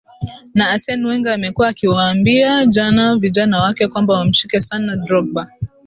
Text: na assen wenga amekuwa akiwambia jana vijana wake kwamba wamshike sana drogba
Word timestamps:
na 0.55 0.69
assen 0.69 1.05
wenga 1.05 1.33
amekuwa 1.33 1.67
akiwambia 1.67 2.65
jana 2.65 3.15
vijana 3.15 3.61
wake 3.61 3.87
kwamba 3.87 4.13
wamshike 4.13 4.59
sana 4.59 4.95
drogba 4.95 5.47